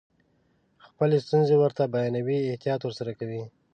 خپلې 0.85 1.17
ستونزې 1.25 1.55
ورته 1.59 1.83
بیانوئ 1.93 2.39
احتیاط 2.43 2.81
ورسره 2.83 3.11
کوئ. 3.19 3.41